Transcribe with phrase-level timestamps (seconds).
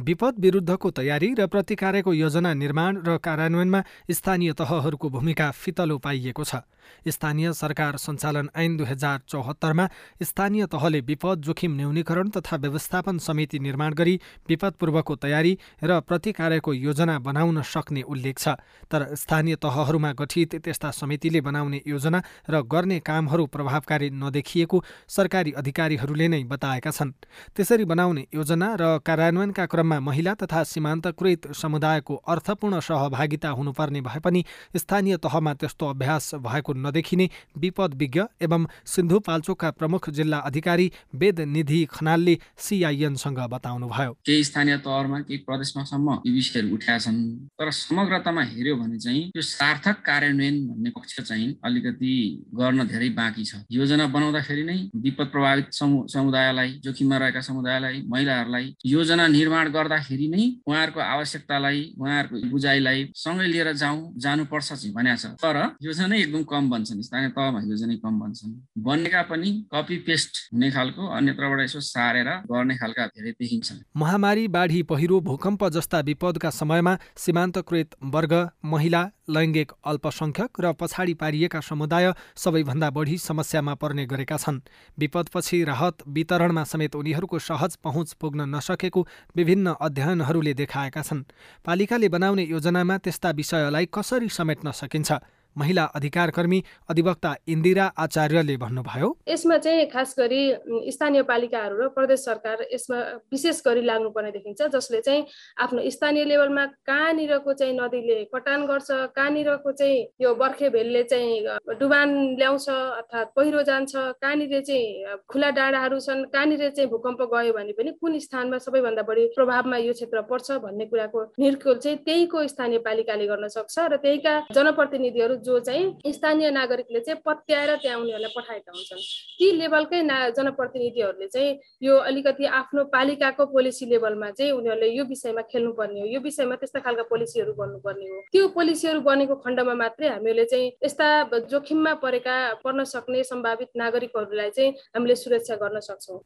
[0.00, 6.62] विपद विरुद्धको तयारी र प्रतिकारको योजना निर्माण र कार्यान्वयनमा स्थानीय तहहरूको भूमिका फितलो पाइएको छ।
[7.08, 9.86] स्थानीय सरकार सञ्चालन ऐन दुई हजार चौहत्तरमा
[10.22, 14.14] स्थानीय तहले विपद जोखिम न्यूनीकरण तथा व्यवस्थापन समिति निर्माण गरी
[14.48, 15.52] विपद पूर्वको तयारी
[15.84, 18.56] र प्रतिकार्यको योजना बनाउन सक्ने उल्लेख छ।
[18.90, 26.28] तर स्थानीय तहहरूमा गठित त्यस्ता समितिले बनाउने योजना र गर्ने कामहरू प्रभावकारी नदेखिएको सरकारी अधिकारीहरूले
[26.28, 27.12] नै बताएका छन्।
[27.54, 34.44] त्यसरी बनाउने योजना र कार्यान्वयनका क्रममा महिला तथा सीमान्तकृत समुदायको अर्थपूर्ण सहभागिता हुनुपर्ने भए पनि
[34.76, 41.84] स्थानीय तहमा त्यस्तो अभ्यास भएको नदेखिने विपद विज्ञ एवं सिन्धुपाल्चोकका प्रमुख जिल्ला अधिकारी वेद निधि
[41.90, 47.20] खनालले सिआइएनसँग बताउनुभयो। केही स्थानीय तहमा केही प्रदेशमासम्म यी विषयहरू उठाएका छन्।
[47.58, 52.12] तर समग्रतामा हेऱ्यो भने चाहिँ यो सार्थक कार्यान्वयन भन्ने पक्ष चाहिँ अलिकति
[52.54, 59.26] गर्न धेरै बाँकी छ। योजना बनाउँदाखेरि नै विपद प्रभावित समुदायलाई जोखिममा रहेका समुदायलाई महिलाहरूलाई योजना
[59.28, 65.56] निर्माण गर्दाखेरि नै उहाँहरूको आवश्यकतालाई उहाँहरूको बुझाइलाई सँगै लिएर जाउँ जानुपर्छ चाहिँ भनेको छ। तर
[65.82, 68.52] योजना एकदम कम बन्छन् स्थानीय तहमा योजना कम बन्छन्
[68.84, 74.82] बनेका पनि कपी पेस्ट हुने खालको अन्यत्रबाट यसो सारेर गर्ने खालका धेरै देखिन्छन्। महामारी बाढी
[74.90, 82.90] पहिरो भूकम्प जस्ता विपदका समयमा सीमान्तकृत वर्ग महिला लैङ्गिक अल्पसङ्ख्यक र पछाडि पारिएका समुदाय सबैभन्दा
[82.90, 84.60] बढी समस्यामा पर्ने गरेका छन्।
[84.98, 91.24] विपदपछि राहत वितरणमा समेत उनीहरूको सहज पहुँच पुग्न नसकेको विभिन्न अध्ययनहरूले देखाएका छन्।
[91.64, 95.12] पालिकाले बनाउने योजनामा त्यस्ता विषयलाई कसरी समेट्न सकिन्छ?
[95.58, 100.42] महिला अधिकारकर्मी अधिवक्ता इन्दिरा आचार्यले भन्नुभयो। यसमा चाहिँ खास गरी
[100.90, 102.98] स्थानीय पालिकाहरू र प्रदेश सरकार यसमा
[103.32, 105.24] विशेष गरी लाग्नुपर्ने देखिन्छ जसले चाहिँ
[105.62, 112.10] आफ्नो स्थानीय लेभलमा कहाँनिरको चाहिँ नदीले कटान गर्छ कहाँनिरको चाहिँ यो बर्खे भेलले चाहिँ डुबान
[112.38, 117.90] ल्याउँछ अर्थात् पहिरो जान्छ कहाँनिर चाहिँ खुला डाँडाहरू छन् कहाँनिर चाहिँ भूकम्प गयो भने पनि
[118.00, 123.26] कुन स्थानमा सबैभन्दा बढी प्रभावमा यो क्षेत्र पर्छ भन्ने कुराको निर्कुल चाहिँ त्यहीको स्थानीय पालिकाले
[123.26, 129.00] गर्न सक्छ र त्यहीका जनप्रतिनिधिहरू जो चाहिँ स्थानीय नागरिकले चाहिँ पत्याएर त्यहाँ उनीहरूलाई पठाएका हुन्छन्।
[129.38, 135.42] ती लेभलकै ना जनप्रतिनिधिहरूले चाहिँ यो अलिकति आफ्नो पालिकाको पोलिसी लेभलमा चाहिँ उनीहरूले यो विषयमा
[135.52, 140.44] खेल्नुपर्ने हो यो विषयमा त्यस्ता खालका पोलिसीहरू गर्नुपर्ने हो। त्यो पोलिसीहरू बनेको खण्डमा मात्रै हामीले
[140.44, 141.08] चाहिँ यस्ता
[141.50, 146.20] जोखिममा परेका पर्न सक्ने सम्भावित नागरिकहरूलाई चाहिँ हामीले सुरक्षा गर्न सक्छौँ।